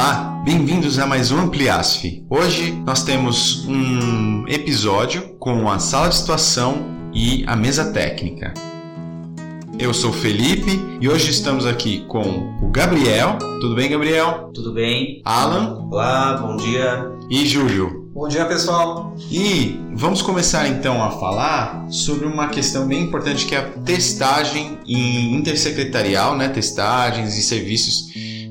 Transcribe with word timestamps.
Olá, 0.00 0.40
bem-vindos 0.44 0.96
a 1.00 1.08
mais 1.08 1.32
um 1.32 1.40
Ampliasf. 1.40 2.24
Hoje 2.30 2.70
nós 2.86 3.02
temos 3.02 3.66
um 3.66 4.46
episódio 4.46 5.36
com 5.40 5.68
a 5.68 5.80
sala 5.80 6.08
de 6.08 6.14
situação 6.14 6.86
e 7.12 7.42
a 7.48 7.56
mesa 7.56 7.92
técnica. 7.92 8.54
Eu 9.76 9.92
sou 9.92 10.12
Felipe 10.12 10.70
e 11.00 11.08
hoje 11.08 11.32
estamos 11.32 11.66
aqui 11.66 12.04
com 12.06 12.20
o 12.62 12.70
Gabriel. 12.70 13.38
Tudo 13.60 13.74
bem, 13.74 13.90
Gabriel? 13.90 14.52
Tudo 14.54 14.72
bem? 14.72 15.20
Alan. 15.24 15.88
Olá, 15.90 16.36
bom 16.36 16.56
dia. 16.56 17.04
E 17.28 17.44
Júlio. 17.44 18.08
Bom 18.14 18.28
dia, 18.28 18.44
pessoal. 18.44 19.16
E 19.28 19.80
vamos 19.96 20.22
começar 20.22 20.68
então 20.68 21.02
a 21.02 21.10
falar 21.10 21.88
sobre 21.90 22.24
uma 22.24 22.46
questão 22.46 22.86
bem 22.86 23.02
importante 23.02 23.46
que 23.46 23.54
é 23.56 23.58
a 23.58 23.68
testagem 23.68 24.78
intersecretarial, 24.86 26.36
né? 26.36 26.48
Testagens 26.48 27.36
e 27.36 27.42
serviços 27.42 28.08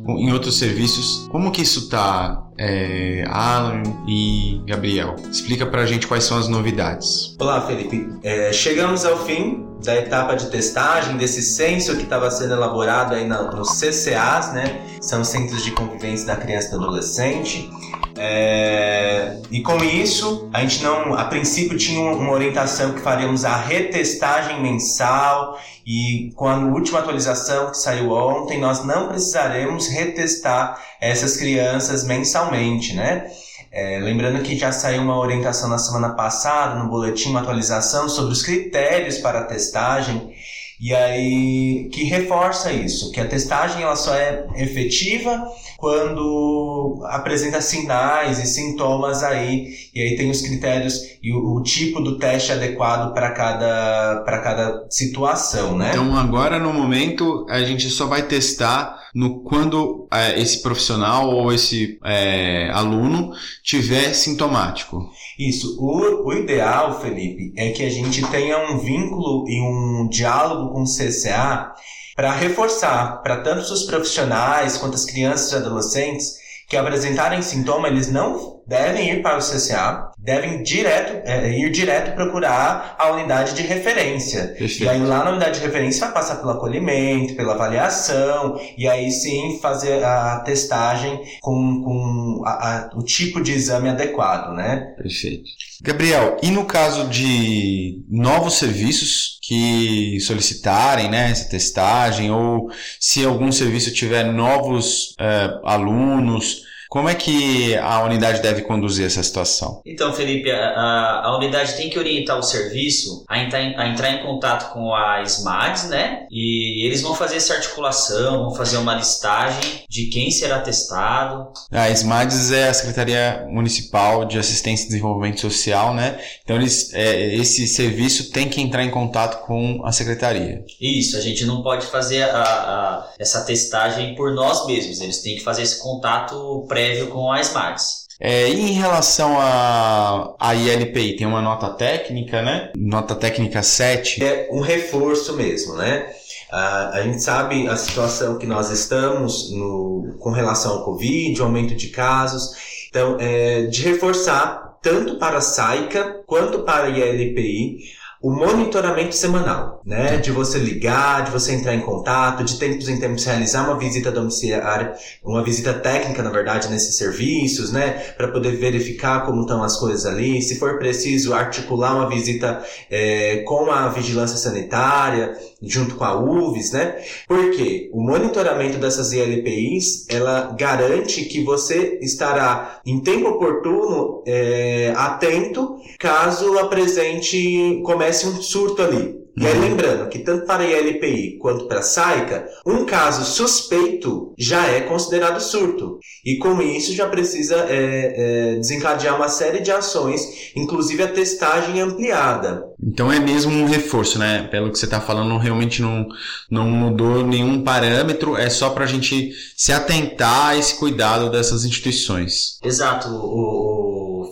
em 0.08 0.32
outros 0.32 0.58
serviços. 0.58 1.28
Como 1.32 1.52
que 1.52 1.62
isso 1.62 1.90
tá, 1.90 2.44
é, 2.58 3.26
Alan 3.28 3.84
e 4.08 4.62
Gabriel? 4.66 5.16
Explica 5.30 5.66
pra 5.66 5.86
gente 5.86 6.08
quais 6.08 6.24
são 6.24 6.38
as 6.38 6.48
novidades. 6.48 7.36
Olá, 7.40 7.62
Felipe. 7.62 8.08
É, 8.24 8.54
chegamos 8.54 9.06
ao 9.06 9.18
fim 9.26 9.66
da 9.84 9.96
etapa 9.96 10.36
de 10.36 10.50
testagem 10.50 11.18
desse 11.18 11.42
censo 11.42 11.96
que 11.96 12.04
estava 12.04 12.32
sendo 12.32 12.54
elaborado 12.54 13.14
aí 13.14 13.28
nos 13.28 13.80
CCAs, 13.80 14.54
né? 14.54 14.82
São 15.02 15.24
Centros 15.24 15.64
de 15.64 15.72
Convivência 15.72 16.26
da 16.26 16.36
Criança 16.36 16.70
e 16.70 16.72
do 16.72 16.84
Adolescente. 16.84 17.70
É, 18.18 19.07
e 19.52 19.62
com 19.62 19.78
isso, 19.84 20.50
a 20.54 20.62
gente 20.62 20.84
não, 20.84 21.14
a 21.14 21.26
princípio 21.26 21.78
tinha 21.78 22.00
uma 22.00 22.32
orientação 22.32 22.94
que 22.94 23.02
faríamos 23.02 23.46
a 23.46 23.56
retestagem 23.56 24.62
mensal 24.62 25.60
e 25.86 26.32
com 26.36 26.48
a 26.48 26.58
última 26.58 27.00
atualização 27.00 27.72
que 27.72 27.78
saiu 27.78 28.12
ontem, 28.12 28.60
nós 28.60 28.86
não 28.86 29.08
precisaremos 29.08 29.88
retestar 29.88 30.82
essas 31.00 31.38
crianças 31.38 32.04
mensalmente, 32.04 32.94
né? 32.96 33.28
É, 33.72 34.00
lembrando 34.00 34.42
que 34.42 34.58
já 34.58 34.72
saiu 34.72 35.02
uma 35.02 35.20
orientação 35.20 35.70
na 35.70 35.78
semana 35.78 36.10
passada 36.10 36.76
no 36.82 36.90
boletim, 36.90 37.30
uma 37.30 37.42
atualização 37.42 38.10
sobre 38.10 38.34
os 38.34 38.42
critérios 38.42 39.18
para 39.18 39.40
a 39.40 39.44
testagem 39.44 40.34
e 40.80 40.94
aí 40.94 41.90
que 41.92 42.04
reforça 42.04 42.72
isso, 42.72 43.12
que 43.12 43.20
a 43.20 43.28
testagem 43.28 43.82
ela 43.82 43.96
só 43.96 44.14
é 44.14 44.46
efetiva 44.56 45.44
quando 45.78 47.04
apresenta 47.06 47.62
sinais 47.62 48.40
e 48.40 48.46
sintomas 48.46 49.24
aí, 49.24 49.70
e 49.94 50.02
aí 50.02 50.16
tem 50.16 50.30
os 50.30 50.42
critérios 50.42 51.02
e 51.22 51.32
o, 51.34 51.56
o 51.56 51.64
tipo 51.64 52.00
do 52.00 52.18
teste 52.18 52.52
adequado 52.52 53.14
para 53.14 53.32
cada, 53.32 54.22
para 54.24 54.40
cada 54.40 54.86
situação, 54.90 55.78
né? 55.78 55.90
Então 55.90 56.16
agora 56.16 56.60
no 56.60 56.72
momento 56.72 57.46
a 57.50 57.62
gente 57.64 57.90
só 57.90 58.06
vai 58.06 58.24
testar 58.24 59.07
no 59.14 59.42
quando 59.42 60.08
é, 60.12 60.40
esse 60.40 60.62
profissional 60.62 61.30
ou 61.30 61.52
esse 61.52 62.00
é, 62.04 62.70
aluno 62.72 63.32
tiver 63.64 64.14
sintomático. 64.14 65.10
Isso. 65.38 65.78
O, 65.80 66.28
o 66.28 66.34
ideal, 66.34 67.00
Felipe, 67.00 67.54
é 67.56 67.72
que 67.72 67.84
a 67.84 67.90
gente 67.90 68.26
tenha 68.28 68.72
um 68.72 68.80
vínculo 68.80 69.48
e 69.48 69.62
um 69.62 70.08
diálogo 70.10 70.74
com 70.74 70.82
o 70.82 70.86
CCA 70.86 71.74
para 72.16 72.32
reforçar 72.32 73.22
para 73.22 73.42
tanto 73.42 73.72
os 73.72 73.84
profissionais 73.84 74.78
quanto 74.78 74.96
as 74.96 75.06
crianças 75.06 75.52
e 75.52 75.56
adolescentes 75.56 76.36
que 76.68 76.76
apresentarem 76.76 77.42
sintoma, 77.42 77.88
eles 77.88 78.12
não 78.12 78.57
devem 78.68 79.12
ir 79.12 79.22
para 79.22 79.38
o 79.38 79.42
CCA, 79.42 80.12
devem 80.18 80.62
direto, 80.62 81.22
é, 81.26 81.50
ir 81.58 81.72
direto 81.72 82.16
procurar 82.16 82.96
a 83.00 83.12
unidade 83.12 83.56
de 83.56 83.62
referência. 83.62 84.48
Perfeito. 84.50 84.84
E 84.84 84.90
aí 84.90 85.00
lá 85.00 85.24
na 85.24 85.32
unidade 85.32 85.60
de 85.60 85.66
referência 85.66 86.06
vai 86.06 86.14
passar 86.14 86.36
pelo 86.36 86.52
acolhimento, 86.52 87.36
pela 87.36 87.54
avaliação, 87.54 88.60
e 88.78 88.88
aí 88.88 89.10
sim 89.10 89.58
fazer 89.62 90.04
a 90.04 90.40
testagem 90.42 91.22
com, 91.42 91.82
com 91.82 92.44
a, 92.46 92.50
a, 92.52 92.90
o 92.96 93.04
tipo 93.04 93.42
de 93.42 93.54
exame 93.54 93.90
adequado, 93.90 94.54
né? 94.54 94.94
Perfeito. 94.98 95.50
Gabriel, 95.82 96.38
e 96.42 96.50
no 96.50 96.66
caso 96.66 97.08
de 97.08 98.04
novos 98.10 98.56
serviços 98.56 99.38
que 99.44 100.20
solicitarem 100.22 101.10
né, 101.10 101.32
essa 101.32 101.48
testagem, 101.48 102.32
ou 102.32 102.70
se 103.00 103.24
algum 103.24 103.52
serviço 103.52 103.94
tiver 103.94 104.26
novos 104.26 105.16
é, 105.20 105.60
alunos, 105.64 106.67
como 106.90 107.10
é 107.10 107.16
que 107.16 107.76
a 107.76 108.04
unidade 108.04 108.42
deve 108.42 108.62
conduzir 108.62 109.06
essa 109.06 109.22
situação? 109.22 109.82
Então, 109.86 110.14
Felipe, 110.14 110.50
a, 110.52 111.22
a 111.24 111.38
unidade 111.38 111.76
tem 111.76 111.90
que 111.90 112.00
orientar 112.00 112.38
o 112.38 112.44
serviço 112.44 113.26
a 113.28 113.40
entrar, 113.40 113.62
em, 113.62 113.76
a 113.76 113.88
entrar 113.88 114.12
em 114.12 114.24
contato 114.24 114.72
com 114.74 114.94
a 114.94 115.22
SMADS, 115.24 115.90
né? 115.90 116.26
E 116.32 116.86
eles 116.86 117.02
vão 117.02 117.16
fazer 117.16 117.38
essa 117.38 117.54
articulação, 117.54 118.46
vão 118.46 118.56
fazer 118.56 118.78
uma 118.78 118.96
listagem 118.96 119.84
de 119.90 120.06
quem 120.08 120.32
será 120.32 120.60
testado. 120.60 121.52
A 121.72 121.90
SMADS 121.90 122.52
é 122.52 122.70
a 122.70 122.74
Secretaria 122.74 123.46
Municipal 123.50 124.26
de 124.26 124.38
Assistência 124.38 124.86
e 124.86 124.88
Desenvolvimento 124.88 125.42
Social, 125.42 125.94
né? 125.94 126.20
Então, 126.44 126.56
eles, 126.56 126.94
é, 126.94 127.36
esse 127.36 127.68
serviço 127.68 128.32
tem 128.32 128.48
que 128.48 128.62
entrar 128.62 128.84
em 128.84 128.92
contato 128.92 129.46
com 129.46 129.82
a 129.84 129.92
secretaria. 129.92 130.64
Isso, 130.80 131.18
a 131.18 131.22
gente 131.22 131.46
não 131.46 131.62
pode 131.62 131.86
fazer 131.88 132.24
a, 132.24 132.44
a, 132.44 133.14
essa 133.20 133.44
testagem 133.44 134.16
por 134.16 134.34
nós 134.34 134.66
mesmos, 134.66 135.02
eles 135.02 135.22
têm 135.22 135.36
que 135.36 135.44
fazer 135.44 135.64
esse 135.64 135.82
contato 135.82 136.66
prévio 136.78 137.08
com 137.08 137.32
a 137.32 137.42
Smarts. 137.42 138.06
É, 138.20 138.50
e 138.50 138.72
em 138.72 138.74
relação 138.74 139.40
a, 139.40 140.36
a 140.40 140.56
ILPI, 140.56 141.16
tem 141.16 141.26
uma 141.28 141.42
nota 141.42 141.70
técnica, 141.70 142.42
né? 142.42 142.72
Nota 142.76 143.16
técnica 143.16 143.64
7. 143.64 144.24
É 144.24 144.50
um 144.52 144.62
reforço 144.62 145.36
mesmo, 145.36 145.76
né? 145.76 146.08
Uh, 146.52 146.94
a 146.94 147.02
gente 147.04 147.22
sabe 147.22 147.68
a 147.68 147.76
situação 147.76 148.38
que 148.38 148.46
nós 148.46 148.72
estamos 148.72 149.52
no, 149.52 150.16
com 150.20 150.32
relação 150.32 150.74
ao 150.74 150.86
Covid, 150.86 151.40
aumento 151.42 151.76
de 151.76 151.90
casos. 151.90 152.52
Então, 152.90 153.18
é, 153.20 153.64
de 153.64 153.84
reforçar 153.84 154.78
tanto 154.82 155.18
para 155.18 155.38
a 155.38 155.42
SAICA 155.42 156.24
quanto 156.26 156.60
para 156.60 156.86
a 156.86 156.90
ILPI 156.90 157.78
o 158.22 158.32
monitoramento 158.32 159.16
semanal, 159.16 159.82
né? 159.86 160.18
De 160.18 160.32
você 160.32 160.58
ligar, 160.58 161.24
de 161.26 161.32
você 161.32 161.54
entrar 161.54 161.76
em 161.76 161.82
contato, 161.82 162.44
de 162.44 162.58
tempos 162.58 162.90
em 162.90 163.00
tempos 163.00 163.24
realizar 163.24 163.66
uma 163.66 163.78
visita 163.78 164.12
domiciliar, 164.12 164.98
uma 165.24 165.44
visita 165.44 165.74
técnica, 165.74 166.24
na 166.24 166.32
verdade, 166.32 166.68
nesses 166.70 166.98
serviços, 166.98 167.72
né? 167.72 167.92
Para 168.18 168.30
poder 168.30 168.58
verificar 168.58 169.26
como 169.26 169.42
estão 169.42 169.64
as 169.64 169.78
coisas 169.78 170.06
ali. 170.06 170.42
Se 170.42 170.58
for 170.58 170.80
preciso, 170.80 171.34
articular 171.34 171.96
uma 171.96 172.10
visita 172.10 172.64
é, 172.90 173.44
com 173.46 173.70
a 173.70 173.88
vigilância 173.90 174.38
sanitária, 174.38 175.38
junto 175.62 175.96
com 175.96 176.04
a 176.04 176.20
UVS, 176.20 176.72
né? 176.72 176.96
Porque 177.28 177.90
o 177.94 178.02
monitoramento 178.02 178.78
dessas 178.78 179.12
ILPIs, 179.12 180.08
ela 180.10 180.56
garante 180.58 181.26
que 181.26 181.44
você 181.44 182.00
estará 182.02 182.80
em 182.86 183.00
tempo 183.00 183.30
oportuno 183.30 184.24
é, 184.26 184.94
atento 184.96 185.78
caso 186.00 186.58
apresente 186.60 187.82
comece 187.84 188.17
um 188.26 188.42
surto 188.42 188.82
ali. 188.82 189.28
E 189.40 189.46
aí, 189.46 189.54
uhum. 189.54 189.62
lembrando 189.62 190.10
que 190.10 190.18
tanto 190.20 190.48
para 190.48 190.64
a 190.64 190.66
ILPI 190.66 191.38
quanto 191.38 191.68
para 191.68 191.80
a 191.80 191.84
SAICA, 191.84 192.48
um 192.66 192.86
caso 192.86 193.24
suspeito 193.24 194.34
já 194.36 194.66
é 194.66 194.82
considerado 194.82 195.40
surto. 195.40 196.00
E 196.26 196.38
com 196.38 196.60
isso 196.60 196.92
já 196.96 197.08
precisa 197.08 197.56
é, 197.70 197.76
é, 197.76 198.56
desencadear 198.56 199.16
uma 199.16 199.30
série 199.30 199.62
de 199.62 199.72
ações, 199.72 200.52
inclusive 200.56 201.04
a 201.04 201.08
testagem 201.08 201.80
ampliada. 201.80 202.64
Então 202.82 203.12
é 203.12 203.20
mesmo 203.20 203.52
um 203.52 203.66
reforço, 203.66 204.18
né? 204.18 204.48
Pelo 204.50 204.72
que 204.72 204.80
você 204.80 204.86
está 204.86 205.00
falando, 205.00 205.38
realmente 205.38 205.84
não, 205.84 206.08
não 206.50 206.66
mudou 206.66 207.24
nenhum 207.24 207.64
parâmetro, 207.64 208.36
é 208.36 208.50
só 208.50 208.72
para 208.72 208.86
a 208.86 208.88
gente 208.88 209.32
se 209.56 209.72
atentar 209.72 210.48
a 210.48 210.58
esse 210.58 210.76
cuidado 210.80 211.30
dessas 211.30 211.64
instituições. 211.64 212.58
Exato. 212.64 213.08
O, 213.10 213.67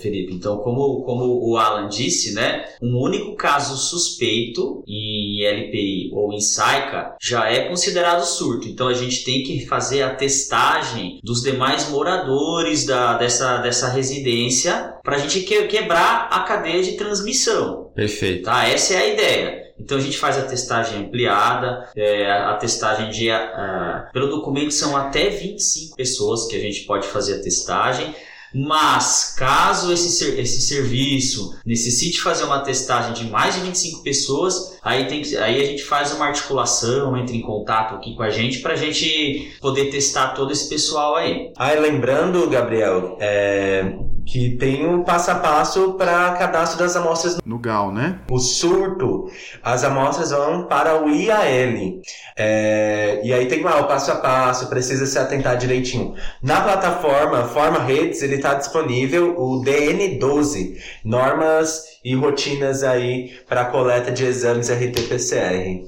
Felipe. 0.05 0.33
Então, 0.33 0.57
como, 0.57 1.01
como 1.03 1.49
o 1.49 1.57
Alan 1.57 1.89
disse, 1.89 2.33
né, 2.33 2.65
um 2.81 2.95
único 2.97 3.35
caso 3.35 3.75
suspeito 3.75 4.83
em 4.87 5.43
LPI 5.43 6.11
ou 6.13 6.31
em 6.31 6.39
SAICA 6.39 7.15
já 7.19 7.49
é 7.49 7.67
considerado 7.67 8.23
surto. 8.23 8.67
Então, 8.67 8.87
a 8.87 8.93
gente 8.93 9.23
tem 9.23 9.41
que 9.41 9.65
fazer 9.65 10.03
a 10.03 10.13
testagem 10.13 11.19
dos 11.23 11.41
demais 11.41 11.89
moradores 11.89 12.85
da, 12.85 13.17
dessa, 13.17 13.57
dessa 13.57 13.89
residência 13.89 14.93
para 15.03 15.15
a 15.15 15.19
gente 15.19 15.41
que, 15.41 15.63
quebrar 15.63 16.27
a 16.31 16.41
cadeia 16.41 16.83
de 16.83 16.93
transmissão. 16.93 17.91
Perfeito. 17.95 18.43
Tá? 18.43 18.67
Essa 18.67 18.93
é 18.93 18.97
a 18.97 19.07
ideia. 19.07 19.65
Então 19.79 19.97
a 19.97 20.01
gente 20.01 20.17
faz 20.17 20.37
a 20.37 20.43
testagem 20.43 20.99
ampliada, 20.99 21.89
é, 21.95 22.31
a 22.31 22.53
testagem 22.53 23.09
de. 23.09 23.29
Uh, 23.29 24.11
pelo 24.13 24.29
documento 24.29 24.71
são 24.71 24.95
até 24.95 25.29
25 25.29 25.97
pessoas 25.97 26.47
que 26.47 26.55
a 26.55 26.59
gente 26.59 26.85
pode 26.85 27.05
fazer 27.07 27.39
a 27.39 27.41
testagem. 27.41 28.15
Mas, 28.55 29.35
caso 29.37 29.91
esse, 29.91 30.39
esse 30.39 30.61
serviço 30.61 31.57
necessite 31.65 32.21
fazer 32.21 32.45
uma 32.45 32.61
testagem 32.61 33.13
de 33.13 33.29
mais 33.29 33.55
de 33.55 33.61
25 33.61 34.01
pessoas, 34.01 34.77
aí, 34.81 35.07
tem 35.07 35.21
que, 35.21 35.35
aí 35.35 35.61
a 35.61 35.65
gente 35.65 35.83
faz 35.83 36.13
uma 36.13 36.25
articulação, 36.25 37.17
entra 37.17 37.35
em 37.35 37.41
contato 37.41 37.95
aqui 37.95 38.15
com 38.15 38.23
a 38.23 38.29
gente 38.29 38.59
para 38.59 38.73
a 38.73 38.77
gente 38.77 39.57
poder 39.59 39.89
testar 39.89 40.29
todo 40.29 40.53
esse 40.53 40.69
pessoal 40.69 41.15
aí. 41.15 41.51
Aí, 41.57 41.77
lembrando, 41.77 42.49
Gabriel, 42.49 43.17
é, 43.19 43.93
que 44.25 44.57
tem 44.57 44.85
um 44.87 45.03
passo 45.03 45.31
a 45.31 45.35
passo 45.35 45.93
para 45.93 46.31
cadastro 46.33 46.79
das 46.79 46.95
amostras 46.95 47.37
no 47.45 47.59
GAL, 47.59 47.91
né? 47.91 48.19
O 48.29 48.39
surto, 48.39 49.29
as 49.63 49.83
amostras 49.83 50.31
vão 50.31 50.65
para 50.65 51.01
o 51.01 51.09
IAL. 51.09 52.01
É, 52.37 53.21
e 53.23 53.31
aí 53.31 53.47
tem 53.47 53.61
lá 53.63 53.79
o 53.79 53.87
passo 53.87 54.11
a 54.11 54.15
passo, 54.15 54.67
precisa 54.67 55.05
se 55.05 55.19
atentar 55.19 55.57
direitinho. 55.57 56.15
Na 56.41 56.61
plataforma 56.61 57.43
Forma 57.45 57.79
Redes, 57.79 58.21
ele 58.21 58.35
está 58.35 58.55
disponível 58.55 59.35
o 59.37 59.61
DN12, 59.63 60.77
normas 61.03 61.83
e 62.03 62.15
rotinas 62.15 62.83
aí 62.83 63.31
para 63.47 63.65
coleta 63.65 64.11
de 64.11 64.25
exames 64.25 64.69
RT-PCR. 64.69 65.83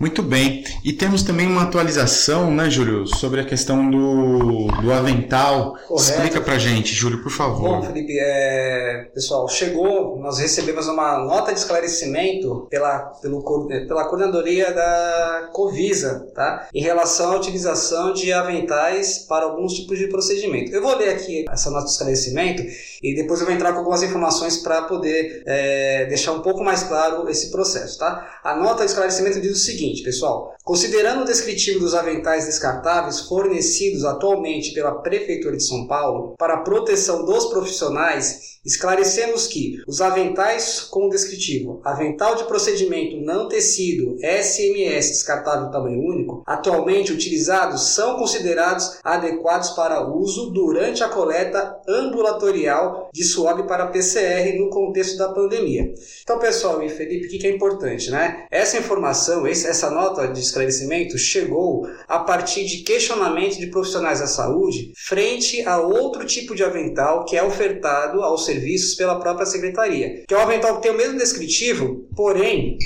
Muito 0.00 0.22
bem. 0.22 0.64
E 0.84 0.92
temos 0.92 1.22
também 1.22 1.46
uma 1.46 1.62
atualização, 1.62 2.50
né, 2.50 2.68
Júlio, 2.68 3.06
sobre 3.06 3.40
a 3.40 3.44
questão 3.44 3.88
do, 3.88 4.66
do 4.82 4.92
avental. 4.92 5.76
Correto. 5.86 5.94
Explica 5.94 6.40
pra 6.40 6.58
gente, 6.58 6.92
Júlio, 6.92 7.22
por 7.22 7.30
favor. 7.30 7.80
Bom, 7.80 7.82
Felipe, 7.82 8.18
é... 8.18 9.10
pessoal, 9.14 9.48
chegou, 9.48 10.18
nós 10.18 10.38
recebemos 10.38 10.88
uma 10.88 11.18
nota 11.18 11.52
de 11.52 11.60
esclarecimento 11.60 12.66
pela, 12.68 12.98
pelo, 13.22 13.42
pela 13.68 14.04
coordenadoria 14.06 14.72
da 14.72 15.50
Covisa, 15.52 16.26
tá? 16.34 16.68
Em 16.74 16.82
relação 16.82 17.32
à 17.32 17.36
utilização 17.36 18.12
de 18.12 18.32
aventais 18.32 19.18
para 19.18 19.44
alguns 19.44 19.74
tipos 19.74 19.96
de 19.96 20.08
procedimento. 20.08 20.72
Eu 20.72 20.82
vou 20.82 20.96
ler 20.96 21.10
aqui 21.10 21.44
essa 21.48 21.70
nota 21.70 21.84
de 21.84 21.92
esclarecimento 21.92 22.64
e 23.00 23.14
depois 23.14 23.38
eu 23.40 23.46
vou 23.46 23.54
entrar 23.54 23.72
com 23.72 23.78
algumas 23.78 24.02
informações 24.02 24.58
para 24.58 24.82
poder 24.82 25.44
é, 25.46 26.06
deixar 26.06 26.32
um 26.32 26.40
pouco 26.40 26.64
mais 26.64 26.82
claro 26.82 27.28
esse 27.28 27.50
processo, 27.52 27.98
tá? 27.98 28.40
A 28.42 28.56
nota 28.56 28.84
de 28.84 28.90
esclarecimento 28.90 29.40
diz 29.40 29.52
o 29.52 29.56
seguinte 29.56 29.83
seguinte, 29.84 30.02
pessoal. 30.02 30.54
Considerando 30.64 31.22
o 31.22 31.26
descritivo 31.26 31.80
dos 31.80 31.94
aventais 31.94 32.46
descartáveis 32.46 33.20
fornecidos 33.20 34.04
atualmente 34.04 34.72
pela 34.72 35.02
Prefeitura 35.02 35.56
de 35.56 35.66
São 35.66 35.86
Paulo 35.86 36.34
para 36.38 36.54
a 36.54 36.62
proteção 36.62 37.24
dos 37.24 37.46
profissionais 37.46 38.53
Esclarecemos 38.64 39.46
que 39.46 39.82
os 39.86 40.00
aventais 40.00 40.80
com 40.80 41.10
descritivo 41.10 41.82
avental 41.84 42.34
de 42.34 42.44
procedimento 42.44 43.20
não 43.20 43.46
tecido 43.46 44.16
SMS 44.20 45.08
descartável 45.08 45.70
tamanho 45.70 46.00
único, 46.00 46.42
atualmente 46.46 47.12
utilizados, 47.12 47.94
são 47.94 48.16
considerados 48.16 48.98
adequados 49.04 49.70
para 49.70 50.08
uso 50.08 50.50
durante 50.50 51.04
a 51.04 51.10
coleta 51.10 51.78
ambulatorial 51.86 53.10
de 53.12 53.22
suave 53.22 53.64
para 53.64 53.88
PCR 53.88 54.58
no 54.58 54.70
contexto 54.70 55.18
da 55.18 55.28
pandemia. 55.28 55.92
Então, 56.22 56.38
pessoal 56.38 56.82
e 56.82 56.88
Felipe, 56.88 57.26
o 57.26 57.28
que 57.28 57.46
é 57.46 57.50
importante, 57.50 58.10
né? 58.10 58.46
Essa 58.50 58.78
informação, 58.78 59.46
essa 59.46 59.90
nota 59.90 60.26
de 60.28 60.40
esclarecimento 60.40 61.18
chegou 61.18 61.86
a 62.08 62.20
partir 62.20 62.64
de 62.64 62.78
questionamento 62.78 63.58
de 63.58 63.66
profissionais 63.66 64.20
da 64.20 64.26
saúde 64.26 64.92
frente 64.96 65.66
a 65.66 65.78
outro 65.78 66.24
tipo 66.24 66.54
de 66.54 66.64
avental 66.64 67.26
que 67.26 67.36
é 67.36 67.42
ofertado 67.42 68.22
ao 68.22 68.38
serviço 68.38 68.53
serviços 68.54 68.94
pela 68.94 69.18
própria 69.20 69.46
secretaria. 69.46 70.24
Que 70.26 70.34
é 70.34 70.38
um 70.38 70.42
avental 70.42 70.76
que 70.76 70.82
tem 70.82 70.92
o 70.92 70.96
mesmo 70.96 71.18
descritivo, 71.18 72.06
porém 72.16 72.78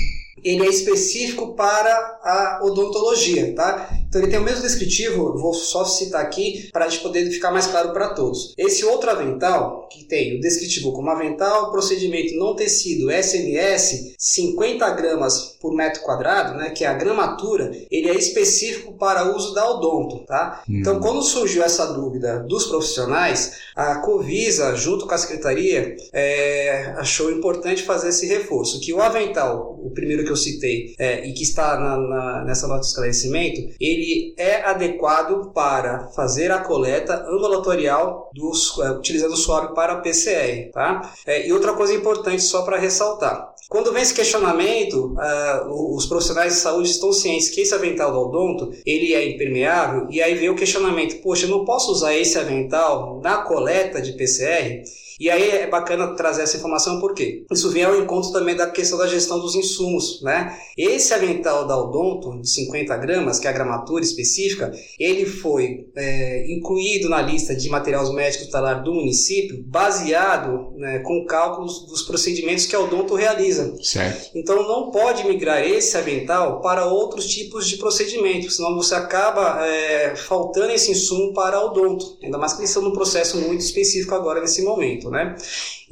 ele 0.43 0.65
é 0.65 0.69
específico 0.69 1.53
para 1.53 1.91
a 2.23 2.61
odontologia, 2.63 3.53
tá? 3.53 3.89
Então 4.07 4.21
ele 4.21 4.31
tem 4.31 4.39
o 4.39 4.43
mesmo 4.43 4.61
descritivo, 4.61 5.37
vou 5.37 5.53
só 5.53 5.85
citar 5.85 6.21
aqui 6.21 6.69
para 6.71 6.85
a 6.85 6.89
gente 6.89 7.03
poder 7.03 7.29
ficar 7.29 7.51
mais 7.51 7.67
claro 7.67 7.91
para 7.91 8.13
todos. 8.13 8.53
Esse 8.57 8.85
outro 8.85 9.09
avental, 9.09 9.87
que 9.89 10.05
tem 10.05 10.37
o 10.37 10.39
descritivo 10.39 10.93
como 10.93 11.09
avental, 11.09 11.71
procedimento 11.71 12.35
não 12.35 12.55
tecido 12.55 13.11
SMS, 13.11 14.15
50 14.17 14.89
gramas 14.91 15.57
por 15.59 15.73
metro 15.73 16.01
quadrado, 16.01 16.57
né, 16.57 16.69
que 16.69 16.83
é 16.83 16.87
a 16.87 16.93
gramatura, 16.93 17.71
ele 17.91 18.09
é 18.09 18.15
específico 18.15 18.93
para 18.97 19.35
uso 19.35 19.53
da 19.53 19.69
odonto, 19.69 20.25
tá? 20.25 20.63
Hum. 20.69 20.79
Então 20.79 20.99
quando 20.99 21.21
surgiu 21.21 21.63
essa 21.63 21.93
dúvida 21.93 22.39
dos 22.39 22.67
profissionais, 22.67 23.59
a 23.75 23.95
Covisa, 23.99 24.75
junto 24.75 25.07
com 25.07 25.13
a 25.13 25.17
Secretaria, 25.17 25.95
é, 26.13 26.93
achou 26.97 27.31
importante 27.31 27.83
fazer 27.83 28.09
esse 28.09 28.25
reforço, 28.27 28.79
que 28.79 28.93
o 28.93 29.01
avental, 29.01 29.79
o 29.81 29.91
primeiro 29.91 30.23
que 30.23 30.31
eu 30.31 30.35
citei, 30.35 30.95
é, 30.99 31.25
e 31.25 31.33
que 31.33 31.43
está 31.43 31.79
na, 31.79 31.97
na, 31.97 32.45
nessa 32.45 32.67
nota 32.67 32.81
de 32.81 32.87
esclarecimento, 32.87 33.61
ele 33.79 34.33
é 34.37 34.63
adequado 34.63 35.51
para 35.53 36.07
fazer 36.09 36.51
a 36.51 36.59
coleta 36.59 37.25
ambulatorial 37.27 38.29
dos, 38.33 38.77
é, 38.79 38.91
utilizando 38.91 39.33
o 39.33 39.37
suave 39.37 39.73
para 39.73 39.97
PCR. 39.97 40.71
Tá? 40.71 41.13
É, 41.25 41.47
e 41.47 41.53
outra 41.53 41.73
coisa 41.73 41.93
importante 41.93 42.41
só 42.43 42.63
para 42.63 42.77
ressaltar. 42.77 43.53
Quando 43.69 43.93
vem 43.93 44.01
esse 44.01 44.15
questionamento, 44.15 45.13
uh, 45.13 45.48
os 45.67 46.05
profissionais 46.05 46.53
de 46.53 46.59
saúde 46.59 46.89
estão 46.89 47.11
cientes 47.11 47.49
que 47.49 47.61
esse 47.61 47.73
avental 47.73 48.11
do 48.11 48.19
odonto 48.19 48.71
ele 48.85 49.13
é 49.13 49.29
impermeável 49.29 50.07
e 50.09 50.21
aí 50.21 50.35
vem 50.35 50.49
o 50.49 50.55
questionamento, 50.55 51.21
poxa, 51.21 51.45
eu 51.45 51.49
não 51.49 51.65
posso 51.65 51.91
usar 51.91 52.15
esse 52.15 52.37
avental 52.37 53.19
na 53.21 53.43
coleta 53.43 54.01
de 54.01 54.13
PCR? 54.13 54.83
E 55.19 55.29
aí 55.29 55.49
é 55.49 55.67
bacana 55.67 56.15
trazer 56.15 56.43
essa 56.43 56.55
informação 56.55 56.99
porque 56.99 57.45
isso 57.51 57.69
vem 57.69 57.83
ao 57.83 57.99
encontro 57.99 58.31
também 58.31 58.55
da 58.55 58.69
questão 58.69 58.97
da 58.97 59.05
gestão 59.05 59.37
dos 59.39 59.53
insumos, 59.53 60.21
né? 60.21 60.57
Esse 60.77 61.13
avental 61.13 61.67
da 61.67 61.77
Odonto, 61.77 62.39
de 62.39 62.49
50 62.49 62.95
gramas, 62.97 63.37
que 63.37 63.45
é 63.45 63.49
a 63.49 63.53
gramatura 63.53 64.03
específica, 64.03 64.71
ele 64.97 65.25
foi 65.25 65.87
é, 65.95 66.49
incluído 66.49 67.09
na 67.09 67.21
lista 67.21 67.53
de 67.53 67.69
materiais 67.69 68.09
médicos 68.11 68.39
hospitalar 68.39 68.81
do 68.83 68.93
município, 68.93 69.61
baseado 69.67 70.71
né, 70.77 70.99
com 70.99 71.25
cálculos 71.25 71.85
dos 71.85 72.03
procedimentos 72.03 72.65
que 72.65 72.75
a 72.75 72.79
Odonto 72.79 73.15
realiza. 73.15 73.75
Certo. 73.83 74.31
Então 74.35 74.67
não 74.67 74.89
pode 74.89 75.27
migrar 75.27 75.61
esse 75.61 75.97
avental 75.97 76.61
para 76.61 76.85
outros 76.85 77.25
tipos 77.25 77.67
de 77.67 77.77
procedimentos, 77.77 78.55
senão 78.55 78.75
você 78.75 78.95
acaba 78.95 79.65
é, 79.65 80.15
faltando 80.15 80.71
esse 80.71 80.91
insumo 80.91 81.33
para 81.33 81.57
a 81.57 81.65
Odonto, 81.65 82.17
ainda 82.23 82.37
mais 82.37 82.53
que 82.53 82.59
eles 82.59 82.69
estão 82.69 82.83
num 82.83 82.93
processo 82.93 83.37
muito 83.37 83.61
específico 83.61 84.15
agora 84.15 84.39
nesse 84.39 84.61
momento 84.61 85.08
né? 85.09 85.35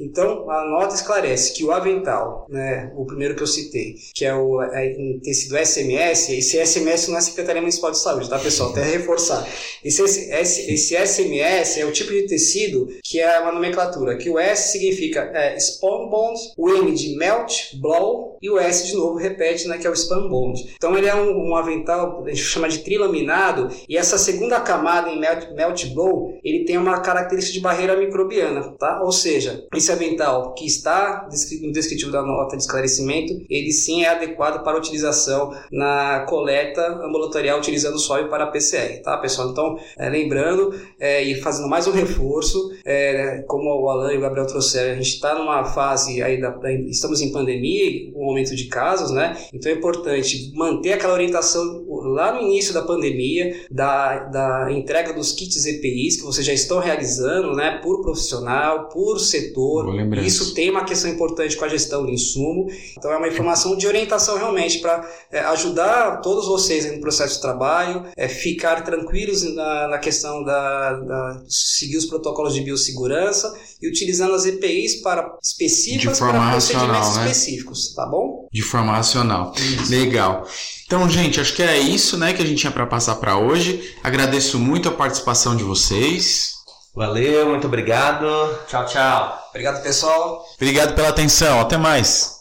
Então, 0.00 0.48
a 0.48 0.64
nota 0.64 0.94
esclarece 0.94 1.52
que 1.52 1.64
o 1.64 1.72
avental, 1.72 2.46
né, 2.48 2.92
o 2.96 3.04
primeiro 3.04 3.34
que 3.34 3.42
eu 3.42 3.46
citei, 3.46 3.96
que 4.14 4.24
é 4.24 4.34
o 4.34 4.62
é, 4.62 4.94
tecido 5.22 5.58
SMS, 5.58 6.30
esse 6.30 6.64
SMS 6.64 7.08
não 7.08 7.18
é 7.18 7.20
Secretaria 7.20 7.60
Municipal 7.60 7.90
de 7.90 7.98
Saúde, 7.98 8.28
tá, 8.28 8.38
pessoal? 8.38 8.70
Até 8.70 8.84
reforçar. 8.84 9.46
Esse, 9.84 10.02
esse, 10.02 10.72
esse 10.72 11.06
SMS 11.06 11.78
é 11.78 11.84
o 11.84 11.92
tipo 11.92 12.12
de 12.12 12.26
tecido 12.26 12.88
que 13.02 13.20
é 13.20 13.40
uma 13.40 13.52
nomenclatura, 13.52 14.16
que 14.16 14.30
o 14.30 14.38
S 14.38 14.72
significa 14.72 15.20
é, 15.34 15.58
Spawn 15.58 16.08
Bond, 16.08 16.38
o 16.56 16.68
M 16.70 16.92
de 16.92 17.16
Melt, 17.16 17.74
Blow, 17.80 18.38
e 18.40 18.50
o 18.50 18.58
S 18.58 18.86
de 18.86 18.94
novo 18.94 19.16
repete, 19.16 19.66
né, 19.66 19.78
que 19.78 19.86
é 19.86 19.90
o 19.90 19.94
Spam 19.94 20.28
Bond. 20.28 20.74
Então, 20.76 20.96
ele 20.96 21.06
é 21.06 21.14
um, 21.14 21.48
um 21.48 21.56
avental, 21.56 22.24
a 22.24 22.28
gente 22.28 22.42
chama 22.42 22.68
de 22.68 22.78
trilaminado, 22.78 23.68
e 23.88 23.96
essa 23.96 24.16
segunda 24.16 24.60
camada 24.60 25.08
em 25.10 25.18
Melt, 25.18 25.50
melt 25.52 25.86
Blow, 25.86 26.38
ele 26.44 26.64
tem 26.64 26.76
uma 26.76 27.00
característica 27.00 27.54
de 27.54 27.60
barreira 27.60 27.96
microbiana, 27.96 28.74
tá? 28.78 29.02
Ou 29.08 29.12
seja, 29.12 29.64
esse 29.74 29.90
avental 29.90 30.52
que 30.52 30.66
está 30.66 31.26
no 31.62 31.72
descritivo 31.72 32.12
da 32.12 32.20
nota 32.20 32.58
de 32.58 32.62
esclarecimento, 32.62 33.42
ele 33.48 33.72
sim 33.72 34.02
é 34.02 34.08
adequado 34.10 34.62
para 34.62 34.76
utilização 34.76 35.50
na 35.72 36.26
coleta 36.28 36.86
ambulatorial 37.02 37.58
utilizando 37.58 37.98
sóio 37.98 38.28
para 38.28 38.48
PCR, 38.48 39.00
tá 39.02 39.16
pessoal? 39.16 39.48
Então, 39.48 39.78
é, 39.96 40.10
lembrando 40.10 40.78
é, 41.00 41.22
e 41.22 41.36
fazendo 41.36 41.70
mais 41.70 41.86
um 41.86 41.92
reforço, 41.96 42.70
é, 42.84 43.42
como 43.48 43.70
o 43.80 43.88
Alan 43.88 44.12
e 44.12 44.18
o 44.18 44.20
Gabriel 44.20 44.46
trouxeram, 44.46 44.92
a 44.92 44.96
gente 44.96 45.14
está 45.14 45.34
numa 45.34 45.64
fase 45.64 46.22
aí, 46.22 46.38
da, 46.38 46.50
da, 46.50 46.70
estamos 46.70 47.22
em 47.22 47.32
pandemia, 47.32 48.12
um 48.14 48.26
aumento 48.26 48.54
de 48.54 48.64
casos, 48.66 49.10
né? 49.10 49.38
Então 49.54 49.72
é 49.72 49.74
importante 49.74 50.52
manter 50.54 50.92
aquela 50.92 51.14
orientação 51.14 51.82
lá 51.88 52.34
no 52.34 52.42
início 52.42 52.74
da 52.74 52.82
pandemia, 52.82 53.58
da, 53.70 54.18
da 54.24 54.70
entrega 54.70 55.14
dos 55.14 55.32
kits 55.32 55.64
EPIs 55.64 56.18
que 56.18 56.26
vocês 56.26 56.46
já 56.46 56.52
estão 56.52 56.78
realizando, 56.78 57.54
né? 57.54 57.80
Por 57.82 58.02
profissional, 58.02 58.90
por 58.98 59.20
setor, 59.20 59.94
isso 60.24 60.54
tem 60.54 60.70
uma 60.70 60.84
questão 60.84 61.08
importante 61.08 61.56
com 61.56 61.64
a 61.64 61.68
gestão 61.68 62.04
do 62.04 62.10
insumo. 62.10 62.66
Então, 62.98 63.12
é 63.12 63.16
uma 63.16 63.28
informação 63.28 63.76
de 63.76 63.86
orientação 63.86 64.36
realmente 64.36 64.80
para 64.80 65.08
é, 65.30 65.38
ajudar 65.38 66.20
todos 66.20 66.48
vocês 66.48 66.84
no 66.92 67.00
processo 67.00 67.36
de 67.36 67.40
trabalho, 67.40 68.06
é, 68.16 68.26
ficar 68.26 68.82
tranquilos 68.82 69.44
na, 69.54 69.86
na 69.86 69.98
questão 69.98 70.42
da, 70.42 70.94
da, 70.94 71.42
seguir 71.48 71.96
os 71.96 72.06
protocolos 72.06 72.52
de 72.52 72.60
biossegurança 72.60 73.56
e 73.80 73.88
utilizando 73.88 74.34
as 74.34 74.44
EPIs 74.44 74.96
para 74.96 75.32
específicas 75.40 76.18
para 76.18 76.50
procedimentos 76.50 77.16
né? 77.18 77.22
específicos, 77.26 77.94
tá 77.94 78.04
bom? 78.04 78.48
De 78.52 78.62
forma 78.62 78.94
racional. 78.94 79.54
Isso. 79.56 79.92
Legal. 79.92 80.44
Então, 80.86 81.08
gente, 81.08 81.40
acho 81.40 81.54
que 81.54 81.62
é 81.62 81.78
isso, 81.78 82.16
né, 82.16 82.32
que 82.32 82.42
a 82.42 82.44
gente 82.44 82.58
tinha 82.58 82.72
para 82.72 82.84
passar 82.84 83.14
para 83.14 83.38
hoje. 83.38 83.94
Agradeço 84.02 84.58
muito 84.58 84.88
a 84.88 84.92
participação 84.92 85.54
de 85.54 85.62
vocês. 85.62 86.57
Valeu, 86.98 87.50
muito 87.50 87.68
obrigado. 87.68 88.26
Tchau, 88.66 88.84
tchau. 88.84 89.38
Obrigado, 89.50 89.80
pessoal. 89.84 90.44
Obrigado 90.56 90.96
pela 90.96 91.10
atenção. 91.10 91.60
Até 91.60 91.76
mais. 91.76 92.37